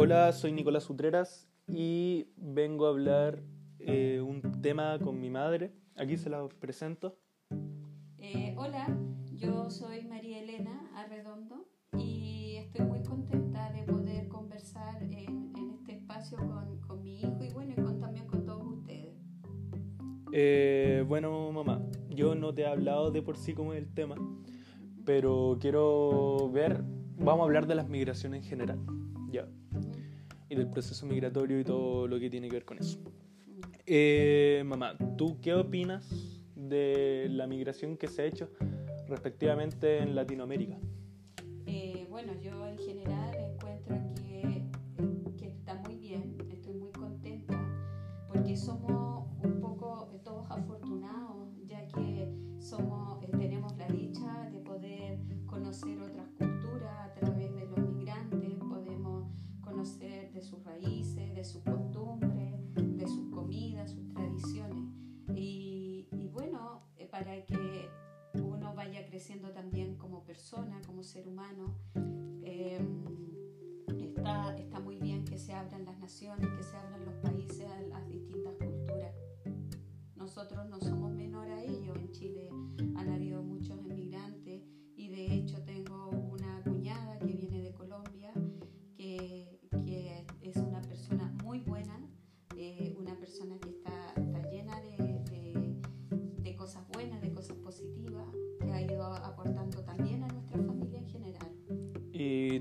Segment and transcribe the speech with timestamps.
[0.00, 3.42] Hola, soy Nicolás Utreras y vengo a hablar
[3.80, 5.72] eh, un tema con mi madre.
[5.96, 7.18] Aquí se la presento.
[8.18, 8.96] Eh, hola,
[9.34, 11.66] yo soy María Elena Arredondo
[11.98, 17.42] y estoy muy contenta de poder conversar en, en este espacio con, con, mi hijo
[17.42, 19.16] y bueno, y con, también con todos ustedes.
[20.32, 24.14] Eh, bueno, mamá, yo no te he hablado de por sí como es el tema,
[25.04, 26.84] pero quiero ver,
[27.16, 28.78] vamos a hablar de las migraciones en general,
[30.58, 32.98] del proceso migratorio y todo lo que tiene que ver con eso.
[33.86, 36.06] Eh, mamá, ¿tú qué opinas
[36.54, 38.50] de la migración que se ha hecho
[39.06, 40.78] respectivamente en Latinoamérica?
[41.66, 44.27] Eh, bueno, yo en general encuentro que, que
[71.04, 71.74] ser humano,
[72.42, 72.80] eh,
[74.00, 77.80] está, está muy bien que se abran las naciones, que se abran los países a
[77.82, 79.14] las distintas culturas.
[80.16, 81.94] Nosotros no somos menor a ello.
[81.94, 82.50] En Chile
[82.96, 84.62] han habido muchos emigrantes
[84.96, 85.87] y de hecho tengo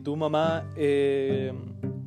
[0.07, 1.51] tu mamá, eh,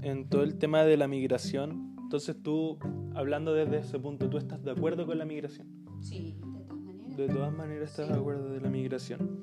[0.01, 2.79] en todo el tema de la migración, entonces tú,
[3.15, 5.67] hablando desde ese punto, ¿tú estás de acuerdo con la migración?
[6.01, 7.17] Sí, de todas maneras.
[7.19, 8.13] De todas maneras estás Sí.
[8.15, 9.41] de acuerdo de la migración.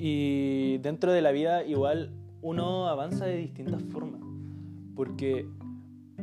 [0.00, 4.20] Y dentro de la vida igual uno avanza de distintas formas,
[4.96, 5.46] porque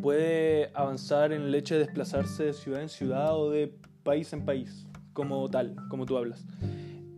[0.02, 3.73] puede avanzar en el hecho de desplazarse de ciudad en ciudad o de
[4.03, 6.46] país en país, como tal, como tú hablas.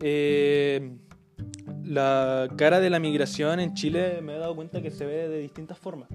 [0.02, 0.98] Eh,
[1.84, 5.38] la cara de la migración en Chile me he dado cuenta que se ve de
[5.38, 6.08] distintas formas.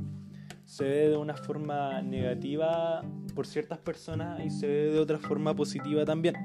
[0.66, 3.02] Se ve de una forma negativa
[3.36, 6.36] por ciertas personas y se ve de otra forma positiva también.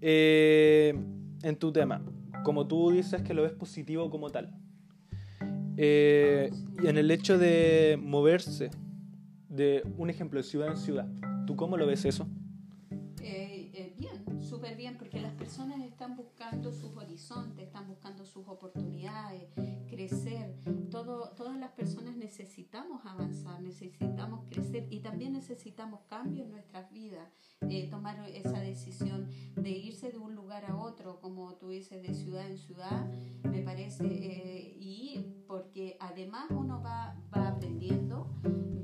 [0.00, 0.94] Eh,
[1.42, 2.02] en tu tema,
[2.44, 4.54] como tú dices que lo ves positivo como tal,
[5.76, 6.50] eh,
[6.82, 8.70] en el hecho de moverse
[9.48, 11.08] de un ejemplo de ciudad en ciudad,
[11.46, 12.28] ¿tú cómo lo ves eso?
[13.22, 14.96] Eh, eh, bien, súper bien,
[15.48, 19.48] personas están buscando sus horizontes, están buscando sus oportunidades,
[19.88, 20.54] crecer.
[20.90, 27.26] Todo, todas las personas necesitamos avanzar, necesitamos crecer y también necesitamos cambio en nuestras vidas.
[27.62, 32.12] Eh, tomar esa decisión de irse de un lugar a otro, como tú dices, de
[32.12, 33.10] ciudad en ciudad,
[33.44, 38.30] me parece, eh, y porque además uno va, va aprendiendo,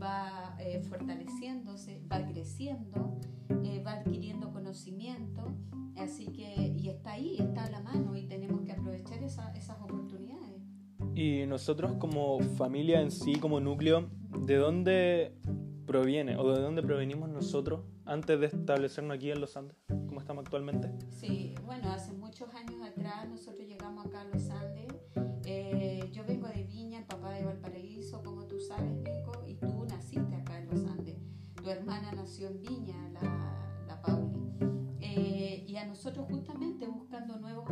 [0.03, 3.21] va eh, fortaleciéndose, va creciendo
[3.65, 4.64] eh, va adquiriendo conocimiento,
[11.25, 14.11] Y nosotros como familia en sí, como núcleo,
[14.47, 15.35] ¿de dónde
[15.87, 20.45] proviene o de dónde provenimos nosotros antes de establecernos aquí en los Andes, como estamos
[20.45, 20.91] actualmente?
[21.09, 24.93] Sí, bueno, hace muchos años atrás nosotros llegamos acá a los Andes,
[25.47, 30.37] eh, yo vengo de Viña, papá de Valparaíso, como tú sabes, Nico, y tú naciste
[30.37, 31.17] acá en los Andes.
[31.55, 34.43] Tu hermana nació en Viña, la, la Pauli.
[35.01, 37.65] Eh, y a nosotros justamente buscando nuevos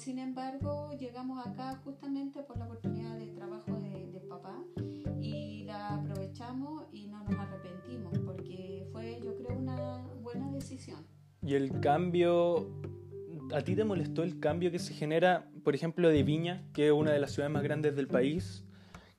[0.00, 4.56] sin embargo llegamos acá justamente por la oportunidad de trabajo de, de papá
[5.20, 11.06] y la aprovechamos y no nos arrepentimos porque fue yo creo una buena decisión.
[11.42, 12.70] Y el cambio,
[13.52, 16.92] ¿a ti te molestó el cambio que se genera, por ejemplo, de Viña, que es
[16.92, 18.64] una de las ciudades más grandes del país,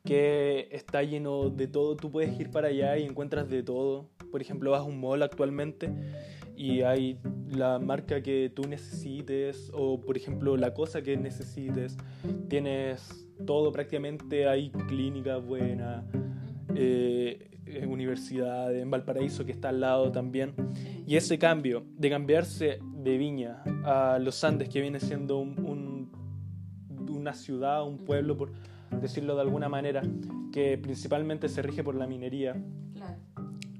[0.03, 4.09] que está lleno de todo, tú puedes ir para allá y encuentras de todo.
[4.31, 5.91] Por ejemplo, vas a un mall actualmente
[6.61, 7.17] y hay
[7.49, 11.97] la marca que tú necesites o, por ejemplo, la cosa que necesites.
[12.49, 16.05] Tienes todo prácticamente, hay clínicas buenas,
[16.75, 20.53] eh, eh, universidad en Valparaíso que está al lado también.
[21.07, 26.11] Y ese cambio de cambiarse de Viña a los Andes, que viene siendo un, un,
[27.09, 28.51] una ciudad, un pueblo, por
[29.01, 30.03] decirlo de alguna manera,
[30.53, 32.55] que principalmente se rige por la minería,
[32.93, 33.17] Claro.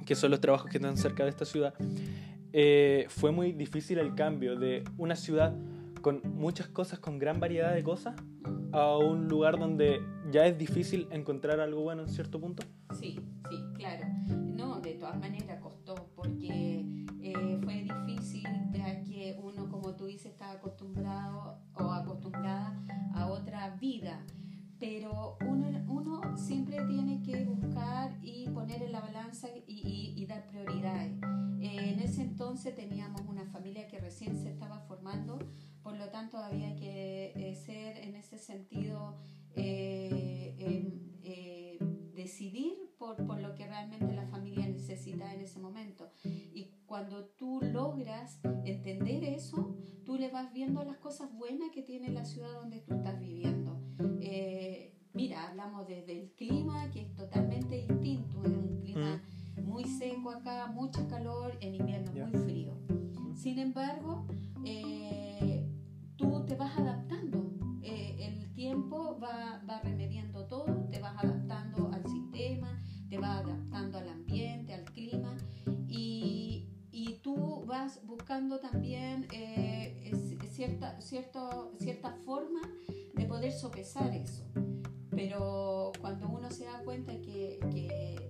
[0.04, 1.76] que son los trabajos que están cerca de esta ciudad,
[2.54, 5.56] eh, fue muy difícil el cambio de una ciudad
[6.02, 8.16] con muchas cosas, con gran variedad de cosas,
[8.72, 10.02] a un lugar donde
[10.32, 12.64] ya es difícil encontrar algo bueno en cierto punto.
[13.00, 13.20] Sí,
[13.50, 14.06] sí, claro.
[14.28, 16.86] No, de todas maneras costó porque
[17.22, 18.44] eh, fue difícil
[18.74, 22.82] ya que uno, como tú dices, está acostumbrado o acostumbrada
[23.14, 24.20] a otra vida.
[24.80, 30.26] Pero uno, uno siempre tiene que buscar y poner en la balanza y, y- y
[30.26, 30.81] dar prioridades.
[32.22, 35.40] Entonces teníamos una familia que recién se estaba formando,
[35.82, 39.18] por lo tanto había que eh, ser en ese sentido
[39.56, 41.78] eh, em, eh,
[42.14, 46.12] decidir por, por lo que realmente la familia necesita en ese momento.
[46.24, 49.76] Y cuando tú logras entender eso,
[50.06, 53.51] tú le vas viendo las cosas buenas que tiene la ciudad donde tú estás viviendo.
[60.32, 62.26] Acá, mucho calor, en invierno Ya.
[62.26, 62.74] muy frío.
[63.36, 64.26] Sin embargo,
[64.66, 65.68] eh,
[66.16, 67.52] tú te vas adaptando.
[67.82, 72.80] Eh, el tiempo va, va remediando todo, te vas adaptando al sistema,
[73.10, 75.36] te vas adaptando al ambiente, al clima
[75.88, 80.12] y, y tú vas buscando también eh,
[80.50, 82.62] cierta, cierto, cierta forma
[83.16, 84.44] de poder sopesar eso.
[85.10, 88.21] Pero cuando uno se da cuenta que, que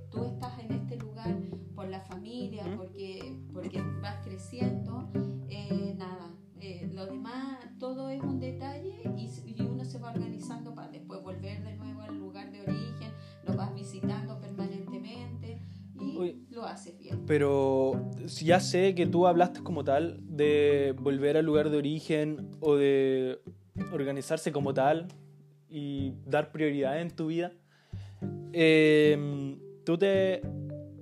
[17.31, 18.11] Pero
[18.43, 23.39] ya sé que tú hablaste como tal de volver al lugar de origen o de
[23.93, 25.07] organizarse como tal
[25.69, 27.53] y dar prioridad en tu vida.
[28.51, 30.41] eh, tú te,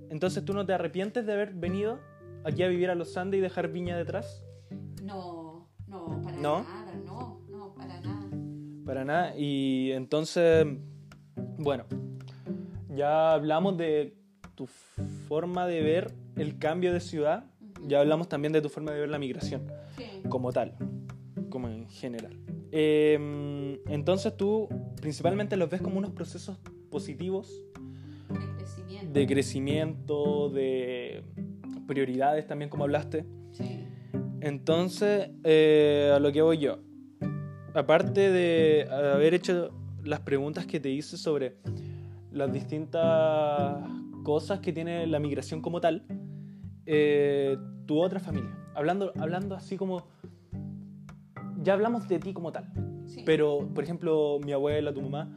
[0.08, 1.98] entonces tú no te arrepientes de haber venido
[2.44, 4.44] aquí a vivir a Los Andes y dejar Viña detrás.
[5.02, 6.62] No, no, para ¿No?
[6.62, 8.30] nada, no, no, para nada.
[8.86, 9.36] Para nada.
[9.36, 10.64] Y entonces,
[11.58, 11.86] bueno,
[12.88, 14.16] ya hablamos de
[14.54, 14.68] tu
[15.26, 17.44] forma de ver el cambio de ciudad.
[17.86, 19.62] Ya hablamos también de tu forma de ver la migración.
[19.96, 20.22] Sí.
[20.28, 20.74] como tal,
[21.50, 22.36] como en general.
[22.72, 24.68] Eh, entonces tú
[25.00, 26.58] principalmente los ves como unos procesos
[26.90, 27.64] positivos
[28.28, 29.12] de crecimiento.
[29.12, 31.24] de crecimiento, de
[31.86, 33.26] prioridades también como hablaste.
[33.52, 33.84] Sí.
[34.40, 36.78] Entonces, eh, a lo que voy yo,
[37.74, 39.70] aparte de haber hecho
[40.04, 41.56] las preguntas que te hice sobre
[42.32, 43.82] las distintas
[44.22, 46.04] cosas que tiene la migración como tal,
[46.86, 47.56] eh,
[47.86, 50.08] tu otra familia, hablando, hablando así como,
[51.62, 52.72] ya hablamos de ti como tal,
[53.06, 53.22] sí.
[53.24, 55.28] pero por ejemplo mi abuela, tu mamá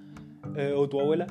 [0.56, 1.28] eh, o tu abuela,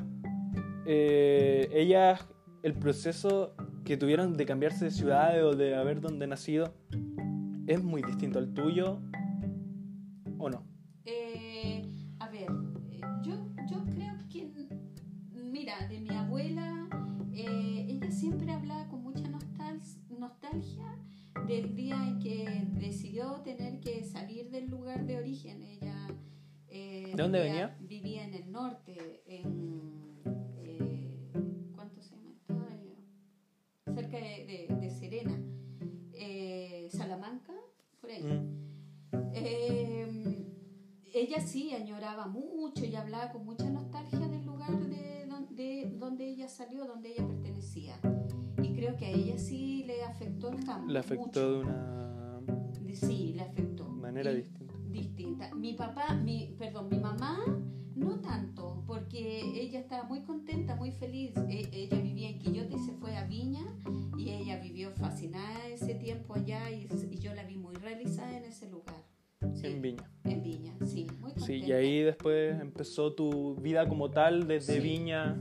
[0.85, 2.27] eh, ellas,
[2.61, 3.55] el proceso
[3.85, 6.73] que tuvieron de cambiarse de ciudad o de haber donde nacido,
[7.67, 8.99] ¿es muy distinto al tuyo
[10.37, 10.72] o no?
[21.53, 25.61] Del día en que decidió tener que salir del lugar de origen.
[25.63, 26.07] Ella
[26.67, 30.19] eh, ¿De dónde vivía, vivía en el norte, en...
[30.63, 31.31] eh,
[31.75, 32.53] ¿Cuánto se llama esto?
[32.71, 32.95] Eh,
[33.93, 35.39] cerca de, de- de Serena.
[36.13, 37.53] Eh, Salamanca,
[38.01, 38.23] por ahí.
[38.23, 38.53] Mm,
[41.13, 46.47] ella sí añoraba mucho y hablaba con mucha nostalgia del lugar de donde, donde ella
[46.47, 47.99] salió, donde ella pertenecía.
[48.63, 50.93] Y creo que a ella sí le afectó el cambio.
[50.93, 51.49] Le afectó mucho.
[51.51, 52.39] de una
[52.93, 53.85] Sí, le afectó.
[53.89, 54.73] manera Y- distinta.
[54.89, 55.55] distinta.
[55.55, 57.39] Mi papá, mi, perdón, mi mamá
[57.95, 61.31] no tanto, porque ella estaba muy contenta, muy feliz.
[61.49, 63.65] E- ella vivía en Quillote y se fue a Viña
[64.17, 68.45] y ella vivió fascinada ese tiempo allá y, y yo la vi muy realizada en
[68.45, 69.03] ese lugar.
[69.55, 70.09] Sí, En Viña.
[70.23, 71.45] en Viña, sí, muy contenta.
[71.47, 74.79] Sí, y ahí después empezó tu vida como tal, desde Sí.
[74.79, 75.35] Viña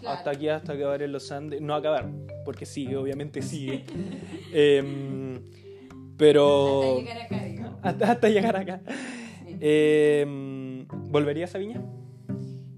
[0.00, 0.16] Claro.
[0.18, 1.60] hasta aquí, hasta acabar en los Andes.
[1.60, 2.10] No acabar,
[2.44, 3.84] porque sigue, obviamente sigue.
[4.52, 5.42] Em,
[6.16, 6.80] pero...
[6.80, 7.80] Hasta llegar acá, digamos.
[7.82, 8.82] hasta, hasta llegar acá.
[9.46, 9.56] Sí.
[9.60, 11.82] Em, ¿Volverías a Viña?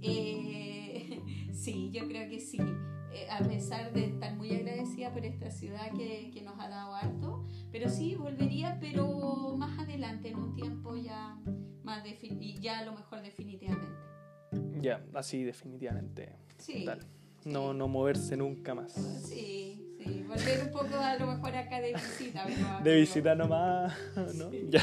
[0.00, 1.20] Eh,
[1.52, 2.58] sí, yo creo que sí.
[3.12, 6.94] Eh, a pesar de estar muy agradecida por esta ciudad que, que nos ha dado
[6.94, 11.38] harto, pero sí volvería, pero más adelante, en un tiempo ya
[11.86, 12.02] más
[12.60, 13.86] ya a lo mejor definitivamente.
[14.80, 16.36] Ya, así definitivamente.
[16.58, 16.84] Sí.
[16.84, 17.00] Tal.
[17.46, 18.92] No, no moverse nunca más.
[18.92, 22.44] Sí, sí, volver un poco a lo mejor acá de visita.
[22.84, 23.94] De visita nomás,
[24.34, 24.50] ¿no?
[24.68, 24.82] Ya.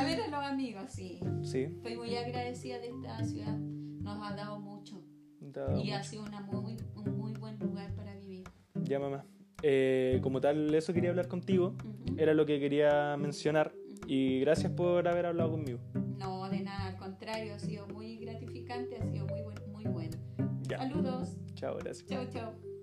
[0.00, 1.20] A ver a los amigos, sí.
[1.42, 1.62] Sí.
[1.64, 3.56] Estoy muy agradecida de esta ciudad.
[3.58, 5.02] Nos ha dado mucho
[5.42, 6.10] ha dado y ha mucho.
[6.10, 8.44] sido una muy, un muy buen lugar para vivir.
[8.74, 9.24] Ya, mamá.
[9.62, 11.74] Eh, como tal, eso quería hablar contigo.
[11.84, 12.14] Ujú.
[12.16, 13.72] Era lo que quería mencionar.
[14.06, 15.80] Y gracias por haber hablado conmigo.
[16.16, 17.08] No, de nada, al contrario.
[17.08, 20.16] contrario, ha sido muy gratificante, ha sido muy, buen- muy bueno.
[20.62, 20.78] Ya.
[20.78, 21.37] Saludos.
[21.58, 22.06] Chao, gracias.
[22.06, 22.77] Chao, chao.